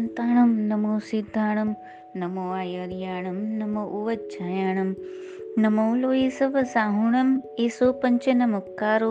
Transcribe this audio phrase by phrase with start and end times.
[0.00, 1.70] પર્યંતાણમ નમો સિદ્ધાણમ
[2.16, 4.90] નમો આયર્યાણમ નમો ઉવચ્છાયાણમ
[5.58, 9.10] નમો લોહી સવ સાહુણમ એસો પંચન મુક્કારો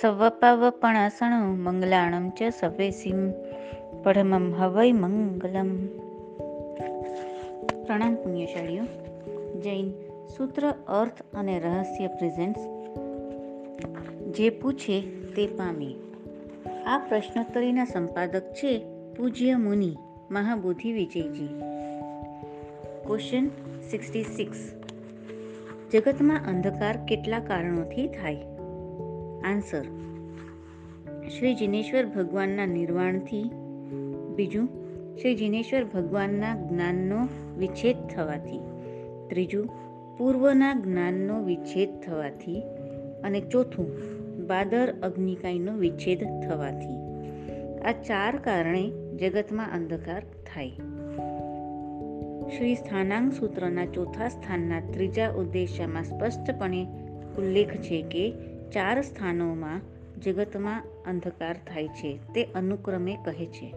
[0.00, 3.20] સવપાવપણાસણો મંગલાણમ ચ સવેસીમ
[4.02, 5.72] પરમમ હવૈ મંગલમ
[7.86, 8.86] પ્રણામ પુણ્યશાળીઓ
[9.60, 9.90] જૈન
[10.36, 12.64] સૂત્ર અર્થ અને રહસ્ય પ્રેઝન્ટ્સ
[14.30, 14.96] જે પૂછે
[15.36, 15.90] તે પામે
[16.86, 18.72] આ પ્રશ્નોત્તરીના સંપાદક છે
[19.16, 19.92] પૂજ્ય Muni
[20.32, 21.48] Mahabodhi Vijayji.
[23.06, 23.46] Question
[23.90, 24.72] sixty six
[25.92, 28.36] જગતમાં અંધકાર કેટલા કારણોથી થાય?
[29.44, 29.82] આન્સર
[31.28, 33.50] શ્રી જિનેશ્વર ભગવાનના નિર્વાણથી.
[34.36, 34.68] બીજું,
[35.16, 38.58] શ્રી જિનેશ્વર ભગવાનના જ્ઞાનનો વિચ્છેદ થવાથી.
[39.28, 39.68] ત્રીજું,
[40.18, 42.62] પૂર્વના જ્ઞાનનો વિચ્છેદ થવાથી.
[43.24, 43.86] અને ચોથું,
[44.46, 46.96] બાદર અગ્નિકાયનો વિચ્છેદ થવાથી.
[47.80, 50.70] આ ચાર કારણે જગતમાં અંધકાર થાય.
[52.56, 56.86] શ્રી સ્થાનાંગ સૂત્રના ચોથા સ્થાનના ત્રીજા ઉદ્દેશ્યમાં સ્પષ્ટપણે
[57.38, 58.32] ઉલ્લેખ છે કે
[58.72, 59.80] ચાર સ્થાનોમાં
[60.20, 63.74] જગતમાં અંધકાર થાય છે, તે અનુક્રમે કહે છે.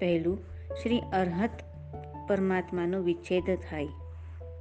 [0.00, 0.38] પહેલું,
[0.82, 1.50] શ્રી અરહત
[2.28, 3.86] પરમાત્માનો વિચ્છેદ થાય.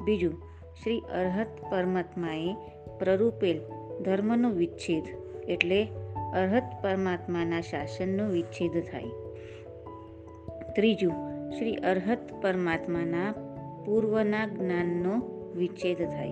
[0.06, 0.42] બીજું,
[0.84, 2.56] શ્રી અરહત પરમાત્માએ
[3.00, 3.62] પ્રરૂપેલ
[4.04, 5.04] ધર્મનો વિચ્છેદ
[5.50, 5.88] એટલે
[6.34, 9.25] અરહત પરમાત્માના શાસનનો વિચ્છેદ થાય.
[10.76, 11.14] ત્રીજું,
[11.52, 13.32] શ્રી અરહત પરમાત્માના
[13.86, 15.22] પૂર્વના જ્ઞાનનો
[15.56, 16.32] વિચ્છેદ થાય.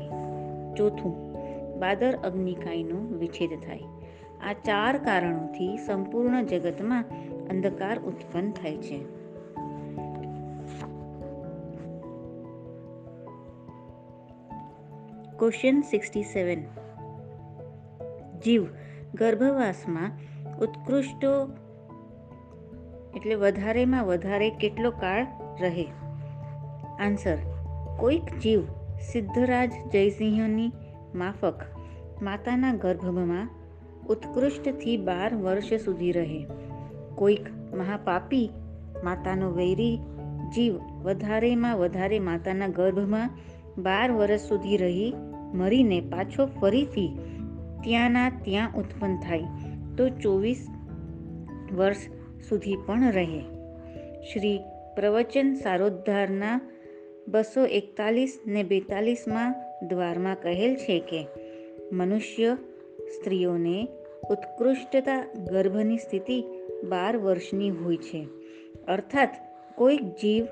[0.77, 1.33] ચોથું,
[1.79, 3.79] બાદર અગ્નિકાયનો વિચ્છેદ થાય.
[4.49, 7.05] આ ચાર કારણોથી સંપૂર્ણ જગતમાં
[7.49, 9.23] અંધકાર ઉત્પન્ન થાય છે.
[15.39, 16.63] ક્વેશ્ચન સિક્સટી સેવન
[18.39, 18.65] જીવ
[19.15, 20.11] ગર્ભવાસમાં
[20.59, 21.62] ઉત્કૃષ્ટો
[23.15, 25.25] એટલે વધારેમાં વધારે કેટલો કાળ
[25.61, 25.87] રહે?
[26.99, 27.37] આન્સર,
[27.99, 28.61] કોઈક જીવ
[29.11, 30.71] સિદ્ધરાજ જયસિંહની
[31.15, 31.61] માફક
[32.21, 33.49] માતાના ગર્ભમાં
[34.09, 36.47] ઉત્કૃષ્ટથી બાર વર્ષ સુધી રહે.
[37.15, 38.49] કોઈક મહાપાપી
[39.03, 39.99] માતાનો વૈરી
[40.55, 43.29] જીવ વધારેમાં વધારે માતાના ગર્ભમાં
[43.77, 45.13] બાર વર્ષ સુધી રહી,
[45.53, 47.17] મરીને પાછો ફરીથી
[47.83, 49.43] ત્યાંના ત્યાં ઉત્પન્ન થાય.
[49.97, 50.67] તો ચોવીસ
[51.75, 51.97] વર્ષ
[52.49, 53.39] સુધી પણ રહે.
[54.21, 54.59] શ્રી
[54.95, 56.61] પ્રવચન સારોદ્ધારના
[57.27, 59.55] બસો એકતાલીસ ને બેતાલીસમાં
[59.87, 61.27] દ્વારમાં કહેલ છે કે,
[61.91, 62.57] મનુષ્ય
[63.07, 63.87] સ્ત્રીઓને
[64.29, 66.43] ઉત્કૃષ્ટતા ગર્ભની સ્થિતિ
[66.89, 68.27] બાર વર્ષની હોય છે.
[68.87, 69.29] અર્થાત
[69.75, 70.45] કોઈક જીવ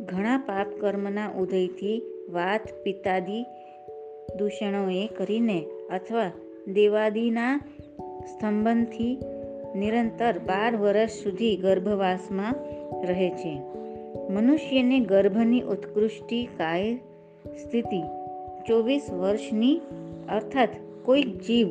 [0.00, 3.42] ઘણા પાપ કર્મના ઉદયથી વાત પિત્તાદિ
[4.38, 6.32] દૂષણોએ કરીને અથવા
[6.68, 7.56] દેવાદિના
[8.24, 9.18] સ્તંભનથી
[9.74, 12.54] નિરંતર બાર વર્ષ સુધી ગર્ભવાસમાં
[13.06, 13.60] રહે છે.
[14.30, 16.94] મનુષ્યને ગર્ભની ઉત્કૃષ્ટિ કાય
[17.62, 18.02] સ્થિતિ
[18.68, 19.80] ચોવીસ વર્ષની
[20.28, 20.68] અર્થાત
[21.04, 21.68] કોઈક જીવ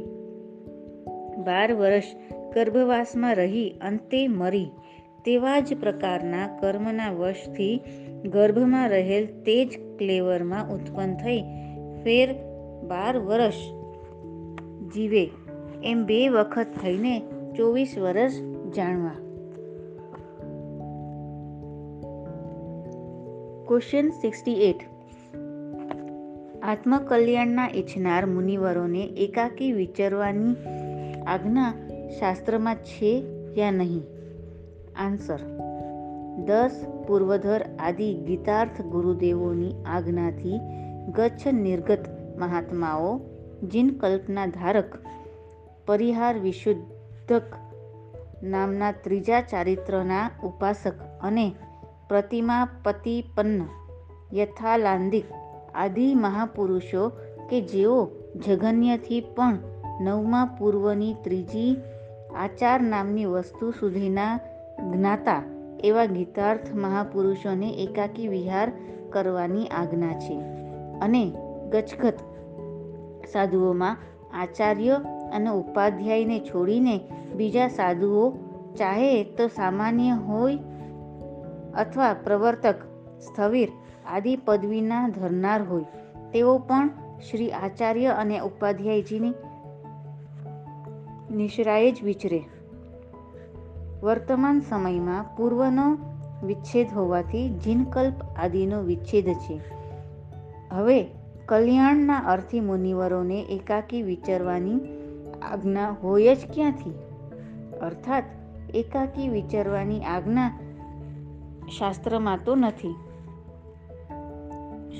[1.37, 2.03] બાર વર્ષ
[2.53, 4.67] ગર્ભવાસમાં રહી અંતે મરી
[5.25, 7.81] તેવા જ પ્રકારના કર્મના વશથી
[8.25, 11.41] ગર્ભમાં રહેલ તે જ ક્લેવરમાં ઉત્પન્ન થઈ
[12.03, 12.33] ફેર
[12.87, 13.53] બાર વર્ષ
[14.93, 15.29] જીવે.
[15.83, 17.21] એમ બે વખત થઈને
[17.59, 18.31] ચોવીસ વર્ષ
[18.75, 19.11] જાણવા.
[23.67, 24.75] ક્વેશ્ચન સિક્સટી એટ
[26.63, 30.55] આત્મકલ્યાણના ઈચ્છનાર મુનિવરોને એકાકી વિચારવાની
[31.27, 31.73] આજ્ઞા
[32.19, 33.23] શાસ્ત્રમાં છે
[33.57, 34.01] યા નહીં?
[34.95, 35.39] આન્સર
[36.45, 40.59] દસ પૂર્વધર આદિ ગીતાર્થ ગુરુદેવોની આજ્ઞાથી
[41.11, 42.05] ગચ્છ નિર્ગત
[42.37, 43.19] મહાત્માઓ
[43.67, 44.97] જીન કલ્પના ધારક,
[45.85, 46.39] પરિહાર
[47.29, 51.55] વિશુદ્ધક નામના ત્રીજા ચારિત્રના ઉપાસક અને
[52.09, 53.61] પ્રતિમા પતિપન્ન
[54.33, 55.25] યથાલાંદિક
[55.75, 57.09] આદિ મહાપુરુષો
[57.49, 58.09] કે જેઓ
[58.47, 59.57] જગન્યથી પણ
[60.01, 61.77] નવમા પૂર્વની ત્રીજી
[62.35, 64.39] આચાર નામની વસ્તુ સુધીના
[64.91, 65.43] જ્ઞાતા
[65.83, 68.71] એવા ગીતાર્થ મહાપુરુષોને એકાકી વિહાર
[69.09, 70.41] કરવાની આજ્ઞા છે.
[71.01, 71.33] અને
[71.69, 72.17] ગચગત
[73.31, 73.97] સાધુઓમાં
[74.33, 75.01] આચાર્ય
[75.33, 76.99] અને ઉપાધ્યાયને છોડીને
[77.35, 78.31] બીજા સાધુઓ
[78.77, 80.57] ચાહે તો સામાન્ય હોય
[81.77, 82.75] અથવા પ્રવર્તક,
[83.21, 83.69] સ્થવિર
[84.11, 85.85] આદિ પદવીના ધરનાર હોય.
[86.33, 86.89] તેઓ પણ
[87.31, 89.33] શ્રી આચાર્ય અને ઉપાધ્યાયજીની
[91.35, 92.43] નિશ્રાએ જ વિચરે.
[94.03, 95.97] વર્તમાન સમયમાં પૂર્વનો
[96.45, 99.61] વિચ્છેદ હોવાથી જીનકલ્પ આદિનો વિચ્છેદ છે.
[100.71, 101.07] હવે
[101.45, 104.79] કલ્યાણના અર્થી મુનિવરોને એકાકી વિચરવાની
[105.43, 106.91] આજ્ઞા હોય જ ક્યાંથી?
[107.81, 108.23] અર્થાત,
[108.75, 110.59] એકાકી વિચારવાની આજ્ઞા
[111.79, 112.95] શાસ્ત્રમાં તો નથી.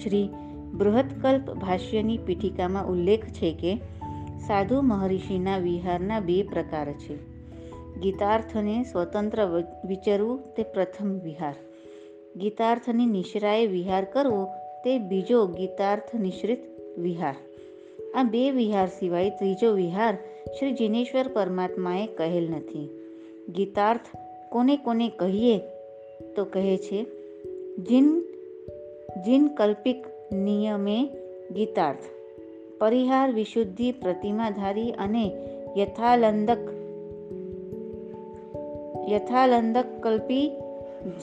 [0.03, 0.29] શ્રી
[0.73, 3.75] બૃહત્કલ્પ ભાષ્યની પીઠિકામાં ઉલ્લેખ છે કે,
[4.47, 7.29] સાધુ મહર્ષિના વિહારના બે પ્રકાર છે.
[7.99, 11.55] ગીતાર્થને સ્વતંત્ર વિચારવું તે પ્રથમ વિહાર.
[12.35, 14.45] ગીતાર્થની નિશ્રાએ વિહાર કરવો
[14.85, 16.59] તે બીજો ગીતાર્થ નિશ્રિત
[16.97, 17.35] વિહાર.
[18.15, 20.17] આ બે વિહાર સિવાય ત્રીજો વિહાર
[20.59, 22.89] શ્રી જિનેશ્વર પરમાત્માએ કહેલ નથી.
[23.55, 24.17] ગીતાર્થ
[24.51, 25.57] કોને કોને કહીએ
[26.35, 27.05] તો કહે છે,
[27.77, 28.21] જીન
[29.25, 31.09] જીન કલ્પિક નિયમે
[31.51, 32.03] ગીતાર્થ.
[32.79, 35.31] પરિહાર વિશુદ્ધિ પ્રતિમાધારી અને
[35.77, 36.57] યથાલંદક
[39.11, 40.51] યથાલંદક કલ્પી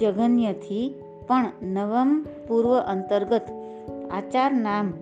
[0.00, 0.94] જગન્યથી
[1.28, 3.42] પણ નવમ પૂર્વ અંતર્ગત
[4.10, 4.92] આચાર નામ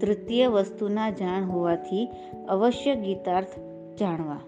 [0.00, 2.08] તૃતીય વસ્તુના જાણ હોવાથી
[2.48, 3.58] અવશ્ય ગીતાર્થ
[3.98, 4.40] જાણવા.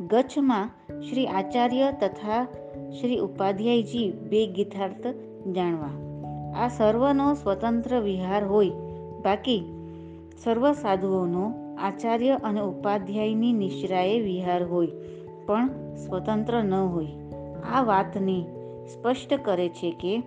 [0.00, 2.46] ગચ્છમાં શ્રી આચાર્ય તથા
[3.00, 5.06] શ્રી ઉપાધ્યાયજી બે ગીતાર્થ
[5.48, 6.14] જાણવા.
[6.64, 8.70] આ સર્વનો સ્વતંત્ર વિહાર હોય,
[9.22, 9.64] બાકી
[10.44, 14.88] સર્વ સાધુઓનો આચાર્ય અને ઉપાધ્યાયની નિશ્રાએ વિહાર હોય,
[15.46, 17.06] પણ સ્વતંત્ર ન હોય.
[17.72, 18.46] આ વાતને
[18.94, 20.18] સ્પષ્ટ કરે છે કે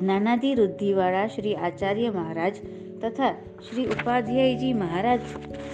[0.00, 2.56] જ્ઞાનાધિ વૃદ્ધિવાળા શ્રી આચાર્ય મહારાજ
[3.02, 3.32] તથા
[3.70, 5.20] શ્રી ઉપાધ્યાયજી મહારાજ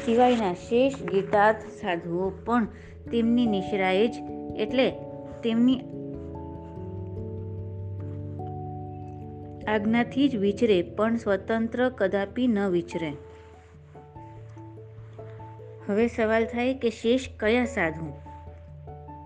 [0.04, 2.66] સિવાયના શેષ ગીતાર્થ સાધુઓ પણ
[3.10, 4.14] તેમની નિશ્રાએ જ,
[4.58, 4.90] એટલે
[5.44, 5.80] તેમની
[9.68, 13.12] આજ્ઞાથી જ વિચરે, પણ સ્વતંત્ર કદાપી ન વિચરે.
[15.88, 18.12] હવે સવાલ થાય કે શેષ કયા સાધુ?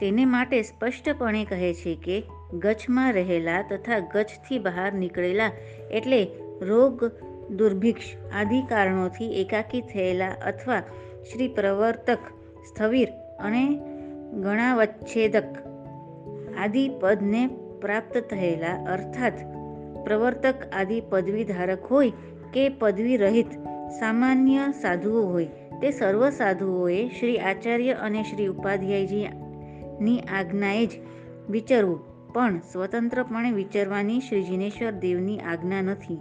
[0.00, 2.22] તેને માટે સ્પષ્ટપણે કહે છે કે
[2.52, 5.50] ગચ્છમાં રહેલા તથા ગચ્છથી બહાર નીકળેલા
[5.90, 7.04] એટલે રોગ
[7.50, 8.04] દુર્ભિક્ષ
[8.34, 10.80] આદિ કારણોથી એકાકી થયેલા અથવા
[11.32, 12.18] શ્રી પ્રવર્તક,
[12.68, 13.08] સ્થવિર
[13.38, 13.76] અને
[14.42, 15.44] ગણાવચ્છેદક
[16.58, 17.46] આદિ પદને
[17.80, 19.32] પ્રાપ્ત થયેલા અર્થાત
[20.04, 22.10] પ્રવર્તક આદિ પદવી ધારક હોય
[22.52, 23.50] કે પદવી રહિત
[23.98, 25.44] સામાન્ય સાધુઓ હોય,
[25.80, 30.90] તે સર્વ સાધુઓએ શ્રી આચાર્ય અને શ્રી ઉપાધ્યાયજીની આજ્ઞાએ જ
[31.50, 32.16] વિચારવું.
[32.32, 36.18] પણ સ્વતંત્રપણે વિચારવાની શ્રી જિનેશ્વર દેવની આજ્ઞા નથી.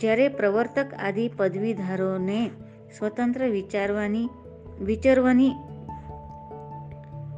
[0.00, 2.50] જ્યારે પ્રવર્તક આદિ પદવીધારોને
[2.98, 4.28] સ્વતંત્ર વિચારવાની
[4.80, 5.52] વિચારવાની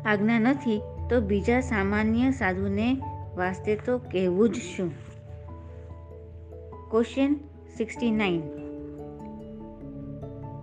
[0.07, 3.03] આજ્ઞા નથી, તો બીજા સામાન્ય સાધુને
[3.37, 4.91] વાસ્તે તો કહેવું જ શું?
[6.91, 7.35] ક્વેશ્ચન
[7.77, 8.41] સિક્સટી નાઇન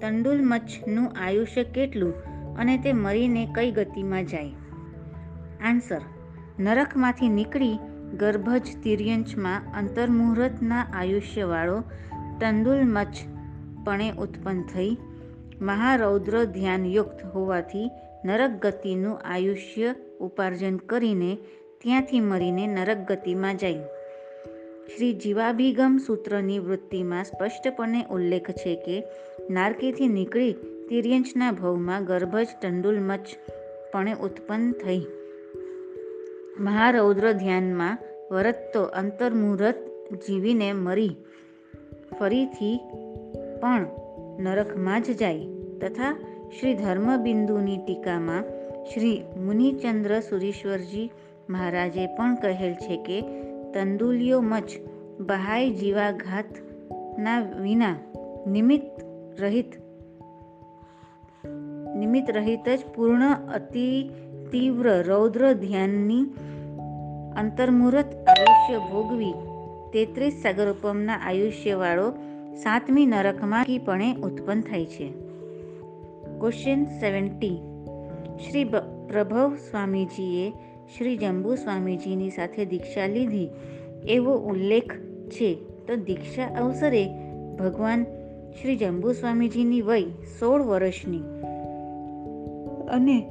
[0.02, 2.14] તંડુલ મચ્છનું આયુષ્ય કેટલું
[2.56, 4.52] અને તે મરીને કઈ ગતિમાં જાય?
[5.62, 6.02] આન્સર
[6.60, 7.80] નરકમાંથી નીકળી
[8.18, 11.84] ગર્ભજ તિર્યંચમાં અંતર્મુહૂર્તના આયુષ્યવાળો
[12.40, 13.18] તંદુલમચ
[13.86, 14.98] પણે ઉત્પન્ન થઈ
[15.62, 17.90] મહારૌદ્ર ધ્યાનયુક્ત હોવાથી
[18.26, 21.38] નરક ગતિનું આયુષ્ય ઉપાર્જન કરીને
[21.82, 23.84] ત્યાંથી મરીને નરક ગતિમાં જાય.
[24.98, 29.04] શ્રી જીવાભિગમ સૂત્રની વૃત્તિમાં સ્પષ્ટપણે ઉલ્લેખ છે કે,
[29.50, 30.54] નારકીથી નીકળી
[30.90, 33.26] તિર્યંચના ભવમાં ગર્ભજ તંડુલમચ
[33.94, 35.06] પણે ઉત્પન્ન થઈ.
[36.60, 37.98] મહારૌદ્ર ધ્યાનમાં
[38.32, 39.76] વરતતો અંતર્મુહૂર્ત
[40.14, 41.16] જીવીને મરી.
[42.20, 42.80] ફરીથી
[43.62, 43.88] પણ
[44.40, 45.46] નરકમાં જ જાય.
[45.82, 46.18] તથા
[46.60, 48.44] શ્રી ધર્મબિંદુની ટીકામાં
[48.86, 51.12] શ્રી મુનિચંદ્ર સુરીશ્વરજી
[51.50, 53.22] મહારાજે પણ કહેલ છે કે,
[53.74, 54.72] તંદુલિયો મચ
[55.20, 57.96] બહાય જીવાઘાતના વિના
[58.48, 59.06] નિમિત્ત
[59.42, 59.74] રહિત
[61.96, 64.10] નિમિત્ત રહિત જ પૂર્ણ અતિ
[64.52, 66.26] તીવ્ર રૌદ્ર ધ્યાનની
[67.38, 69.34] અંતર્મુહૂર્ત આયુષ્ય ભોગવી
[69.94, 72.12] તેત્રીસ સાગરોપમના આયુષ્યવાળો
[72.56, 75.12] સાતમી નરકમાં કીપણે ઉત્પન્ન થાય છે.
[76.40, 77.58] ક્વેશ્ચન સેવન્ટી
[78.50, 78.64] શ્રી
[79.10, 80.52] પ્રભવ સ્વામીજીએ
[80.98, 83.50] શ્રી જંબુ સ્વામીજીની સાથે દીક્ષા લીધી.
[84.08, 84.94] એવો ઉલ્લેખ
[85.30, 85.56] છે.
[85.88, 87.10] તો દીક્ષા અવસરે
[87.60, 88.04] ભગવાન
[88.62, 90.04] શ્રી જંબુ સ્વામીજીની વય
[90.40, 91.22] સોળ વર્ષની.
[92.90, 93.30] અને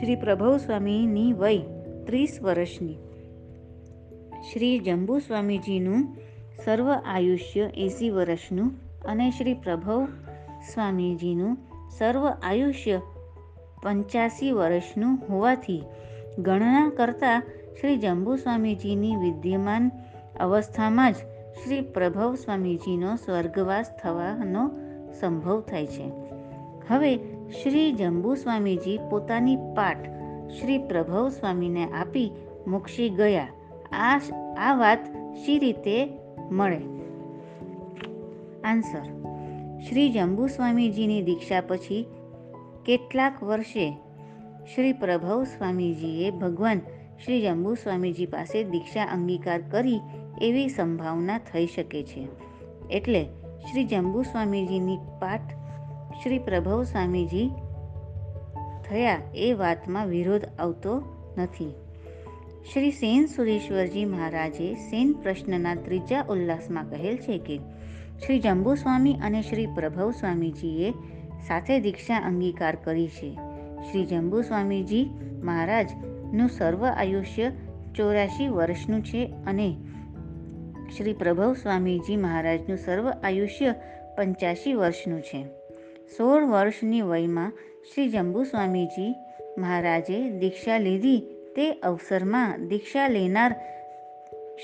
[0.00, 1.58] શ્રી પ્રભવ સ્વામીની વય
[2.06, 2.94] ત્રીસ વર્ષની.
[4.52, 6.16] શ્રી જંબુ સ્વામીજીનું
[6.64, 8.72] સર્વ આયુષ્ય એંસી વર્ષનું
[9.04, 10.08] અને શ્રી પ્રભવ
[10.74, 11.58] સ્વામીજીનું
[11.98, 13.00] સર્વ આયુષ્ય
[13.82, 15.82] પંચ્યાસી વર્ષનું હોવાથી
[16.38, 17.42] ગણના કરતાં
[17.80, 19.90] શ્રી જંબુ સ્વામીજીની વિદ્યમાન
[20.40, 21.16] અવસ્થામાં જ
[21.64, 24.70] શ્રી પ્રભવ સ્વામીજીનો સ્વર્ગવાસ થવાનો
[25.20, 26.12] સંભવ થાય છે.
[26.88, 29.98] હવે શ્રી જંબુ સ્વામીજી પોતાની પાઠ
[30.60, 32.32] શ્રી પ્રભવ સ્વામીને આપી
[32.66, 33.48] મોક્ષી ગયા.
[33.92, 34.20] આ
[34.58, 36.08] આ વાત શી રીતે
[36.50, 36.80] મળે?
[38.64, 39.04] આન્સર.
[39.80, 42.06] શ્રી જંબુ સ્વામીજીની દીક્ષા પછી
[42.86, 43.96] કેટલાક વર્ષે
[44.74, 46.78] શ્રી પ્રભવ સ્વામીજીએ ભગવાન
[47.24, 50.00] શ્રી જંબુ સ્વામીજી પાસે દીક્ષા અંગીકાર કરી
[50.42, 52.28] એવી સંભાવના થઈ શકે છે.
[52.90, 53.24] એટલે
[53.60, 55.57] શ્રી જંબુ સ્વામીજીની પાઠ
[56.22, 57.50] શ્રી પ્રભવ સ્વામીજી
[58.84, 61.02] થયા એ વાતમાં વિરોધ આવતો
[61.38, 61.72] નથી.
[62.72, 67.58] શ્રી સેન સુરેશ્વરજી મહારાજે સેન પ્રશ્નના ત્રીજા ઉલ્લાસમાં કહેલ છે કે,
[68.26, 70.92] શ્રી જંબુ સ્વામી અને શ્રી પ્રભવ સ્વામીજીએ
[71.46, 73.34] સાથે દીક્ષા અંગીકાર કરી છે.
[73.90, 75.10] શ્રી જંબુ સ્વામીજી
[75.42, 77.50] મહારાજનું સર્વ આયુષ્ય
[77.96, 79.76] ચોરાશી વર્ષનું છે અને
[80.96, 83.74] શ્રી પ્રભવ સ્વામીજી મહારાજનું સર્વ આયુષ્ય
[84.16, 85.57] પંચ્યાસી વર્ષનું છે.
[86.16, 87.52] સોળ વર્ષની વયમાં
[87.94, 89.14] શ્રી જંબુ સ્વામીજી
[89.58, 91.18] મહારાજે દીક્ષા લીધી.
[91.56, 93.54] તે અવસરમાં દીક્ષા લેનાર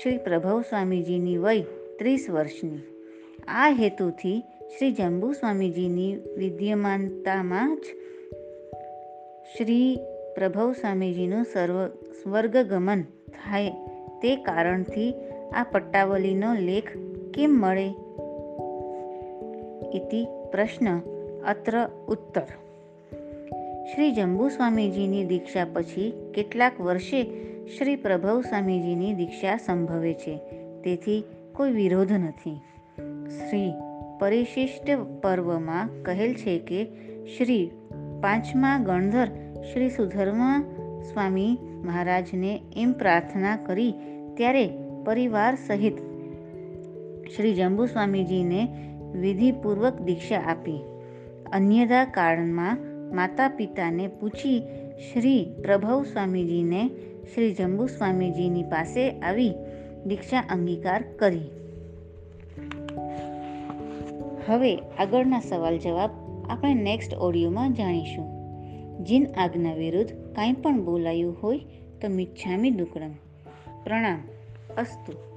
[0.03, 1.61] શ્રી પ્રભવ સ્વામીજીની વય
[1.99, 2.79] ત્રીસ વર્ષની.
[3.47, 4.43] આ હેતુથી
[4.77, 7.79] શ્રી જંબુ સ્વામીજીની વિદ્યમાનતામાં જ
[9.57, 9.99] શ્રી
[10.35, 13.01] પ્રભવ સ્વામીજીનું સર્વ સ્વર્ગગમન
[13.43, 13.69] થાય
[14.21, 15.13] તે કારણથી
[15.53, 16.97] આ પટ્ટાવલીનો લેખ
[17.33, 17.87] કેમ મળે?
[19.97, 21.14] ઇતિ પ્રશ્ન
[21.47, 22.41] અત્ર ઉત્તર.
[23.85, 27.23] શ્રી જંબુ સ્વામીજીની દીક્ષા પછી કેટલાક વર્ષે
[27.77, 30.37] શ્રી પ્રભવ સ્વામીજીની દીક્ષા સંભવે છે.
[30.83, 31.23] તેથી
[31.53, 32.61] કોઈ વિરોધ નથી.
[33.27, 33.73] શ્રી
[34.19, 34.89] પરિશિષ્ટ
[35.21, 36.85] પર્વમાં કહેલ છે કે
[37.37, 37.71] શ્રી
[38.21, 39.27] પાંચમા ગણધર
[39.73, 40.63] શ્રી સુધર્મા
[41.13, 43.93] સ્વામી મહારાજને એમ પ્રાર્થના કરી
[44.37, 44.69] ત્યારે
[45.05, 45.97] પરિવાર સહિત
[47.35, 48.67] શ્રી જંબુ સ્વામીજીને
[49.21, 50.94] વિધિપૂર્વક દીક્ષા આપી.
[51.55, 52.77] અન્યથા કાળમાં
[53.15, 54.63] માતા પિતાને પૂછી
[55.13, 56.89] શ્રી પ્રભવ સ્વામીજીને
[57.33, 59.53] શ્રી જંબુ સ્વામીજીની પાસે આવી
[60.05, 61.41] દીક્ષા અંગીકાર કરી.
[64.47, 66.09] હવે આગળના સવાલ જવાબ
[66.49, 68.25] આપણે નેક્સ્ટ ઓડિયોમાં જાણીશું.
[69.03, 71.59] જીન આજ્ઞા વિરુદ્ધ કાંઈ પણ બોલાયું હોય
[72.01, 73.11] તો મિચ્છામી દુક્કડમ
[73.83, 74.19] પ્રણામ.
[74.77, 75.34] અસ્તુ.